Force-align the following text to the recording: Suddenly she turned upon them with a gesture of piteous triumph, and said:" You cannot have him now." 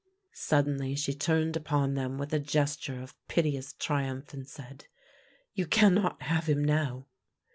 Suddenly 0.33 0.95
she 0.95 1.13
turned 1.13 1.55
upon 1.55 1.93
them 1.93 2.17
with 2.17 2.33
a 2.33 2.39
gesture 2.39 2.99
of 3.03 3.13
piteous 3.27 3.73
triumph, 3.73 4.33
and 4.33 4.47
said:" 4.47 4.87
You 5.53 5.67
cannot 5.67 6.23
have 6.23 6.49
him 6.49 6.65
now." 6.65 7.05